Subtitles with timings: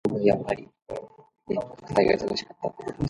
[0.19, 0.67] He also played
[1.47, 2.97] Macduff to Edwin Booth's Macbeth.